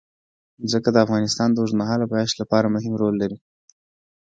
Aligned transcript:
ځمکه 0.71 0.89
د 0.93 0.97
افغانستان 1.05 1.49
د 1.51 1.57
اوږدمهاله 1.61 2.05
پایښت 2.13 2.35
لپاره 2.41 2.73
مهم 2.75 2.93
رول 3.01 3.15
لري. 3.21 3.37